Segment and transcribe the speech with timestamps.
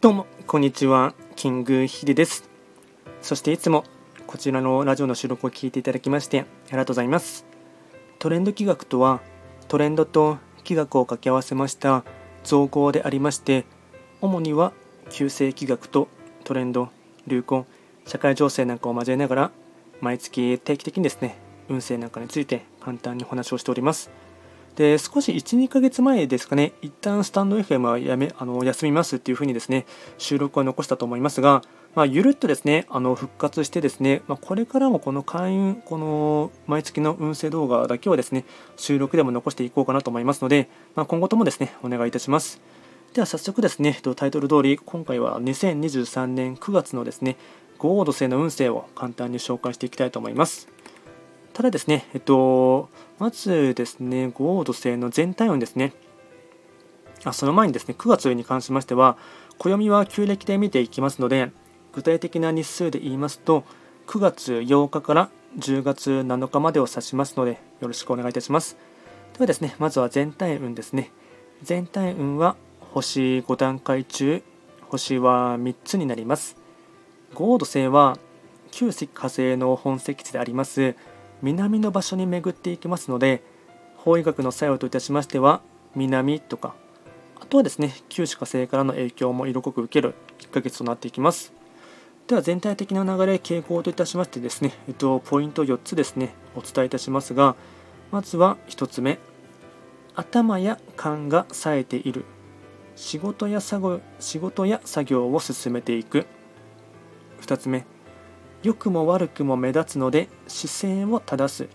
[0.00, 2.48] どうもこんにちはキングヒデです。
[3.20, 3.82] そしていつも
[4.28, 7.44] こちらのラジオの収録を聞いていただきましてありがとうございます。
[8.20, 9.20] トレンド企画とは
[9.66, 12.04] トレンドと企画を掛け合わせました
[12.44, 13.64] 造語でありまして
[14.20, 14.72] 主には
[15.10, 16.06] 旧世企画と
[16.44, 16.90] トレンド
[17.26, 17.66] 流行
[18.06, 19.50] 社会情勢なんかを交えながら
[20.00, 21.38] 毎月定期的にですね
[21.68, 24.12] 運勢なんかについて簡単にお話をしております。
[24.78, 29.86] で少し1、2ヶ月前ですかね、一旦スタンド FM はやめあの休みますっていうふうにですね
[30.18, 31.62] 収録は残したと思いますが、
[31.96, 38.44] まあ、ゆるっとですねあの復活してですね、まあ、これからもこの開運、この毎月の運勢動画だけはですね
[38.76, 42.60] 収録でも残していこうかなと思いますので、まあ、今後ともですねお願いいたします。
[43.14, 47.36] では早速ですね、タイトル通り、今回は2023年9月のですね、
[47.78, 50.68] 豪土星の運勢を簡単に紹介していきたいと思います。
[51.58, 55.92] ただですね、えっと、まずですね、豪土星の全体運ですね。
[57.24, 59.16] あその前にですね、9月に関しましては、
[59.58, 61.50] 暦は旧暦で見ていきますので、
[61.92, 63.64] 具体的な日数で言いますと、
[64.06, 68.76] 9月8日から10月7日までを指しますので、よろしくお願いいたします。
[69.32, 71.10] ではですね、まずは全体運ですね。
[71.64, 72.54] 全体運は
[72.92, 74.44] 星5段階中、
[74.90, 76.56] 星は3つになります。
[77.34, 78.16] 豪土星は
[78.70, 80.94] 旧石火星の本石地であります
[81.42, 83.42] 南の場所に巡っていきますので
[83.96, 85.60] 法医学の作用といたしましては
[85.94, 86.74] 南とか
[87.40, 91.52] あとはですね旧歯火星からの影響も色濃く受ける1ヶ月となっていきます。
[92.26, 97.56] では全体的な流れ傾向といたしましてですね、えっと、ポイント4つですねお伝えいたしますが
[98.10, 99.18] まずは1つ目
[100.14, 102.24] 頭や勘が冴えている。
[102.96, 106.26] 仕事や作業仕事や作業を進めていく。
[107.40, 107.86] 2つ目
[108.64, 111.68] 良くも悪くも目立つので姿勢を正す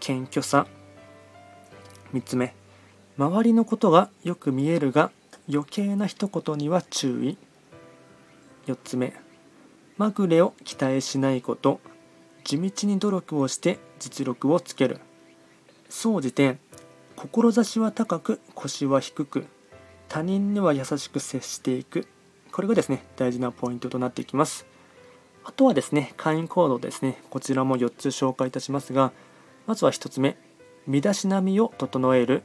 [0.00, 0.66] 謙虚さ。
[2.14, 2.54] 3つ目。
[3.18, 5.10] 周りのことがよく見えるが
[5.52, 7.36] 余計な一言には注意。
[8.66, 9.12] 4つ目。
[9.98, 11.80] まぐれを期待しないこと。
[12.42, 15.00] 地道に努力をして実力をつける。
[15.90, 16.56] 総じて
[17.16, 19.46] 志は高く腰は低く。
[20.08, 22.06] 他人には優しく接していく。
[22.50, 24.66] これがですね大事なポイントとなっていきます。
[25.44, 29.12] あとはですね、会員コードですね、こちらも4つ紹介いたしますが、
[29.66, 30.38] まずは1つ目、
[30.86, 32.42] 身だしなみを整える、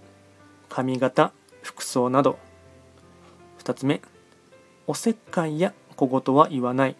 [0.68, 2.38] 髪型、服装など。
[3.64, 4.02] 2つ目、
[4.86, 6.96] おせっかいや小言は言わない。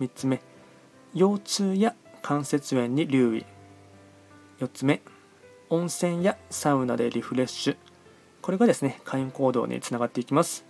[0.00, 0.40] 3つ目、
[1.14, 3.46] 腰痛や関節炎に留意。
[4.58, 5.02] 4つ目、
[5.68, 7.76] 温泉やサウナでリフレッシュ。
[8.42, 10.64] これがですね、会員行動につながっていきます。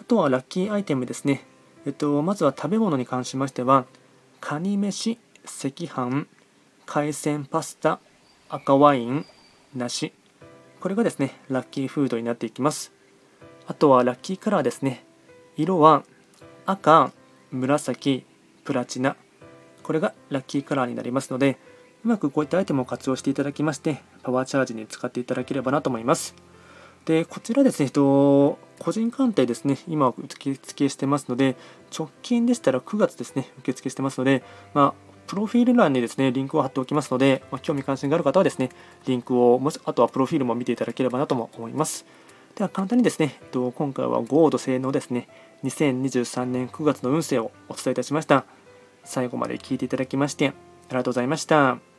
[0.00, 1.44] あとはラッキーアイテムですね。
[1.86, 3.86] えっと、まずは食べ物に関しましては、
[4.40, 6.26] カニ飯、赤飯、
[6.84, 8.00] 海鮮パスタ、
[8.48, 9.24] 赤ワイン、
[9.72, 10.12] 梨。
[10.80, 12.92] これがですね、ラッキーフードになっていきます。
[13.68, 15.04] あとはラッキーカラーですね。
[15.56, 16.02] 色は
[16.66, 17.12] 赤、
[17.52, 18.26] 紫、
[18.64, 19.16] プラチナ。
[19.84, 21.56] これがラッキーカラーになりますので、
[22.04, 26.34] うまくこういったアイテムを活用していただきまして、パワーチャージに使っていただければなと思います。
[27.04, 27.88] で、こちらですね、
[28.78, 31.56] 個人鑑定ですね、今受付してますので、
[31.96, 34.42] 直近でしたら9月ですね、受付してますので、
[34.74, 38.70] まあ、プロフィール欄にですね、リンクを貼っておきますので、まあ、興味関心がある方はですね、
[39.06, 42.06] リンクを、もしあとはプロフィールも見ていただければなとも思います。
[42.54, 45.28] では簡単にですね、えっと今回はゴード性能ですね、
[45.64, 48.44] 2023年9月の運勢をお伝えいたしました。
[49.04, 50.52] 最後まで聞いていただきまして、あ
[50.90, 51.95] りがとうございました。